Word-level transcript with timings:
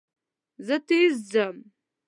زه 0.65 0.75
تېز 0.87 1.15
ځم. 1.31 1.57